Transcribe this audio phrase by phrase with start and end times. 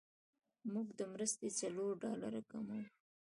[0.73, 2.81] موږ د مرستې څلور ډالره کموو.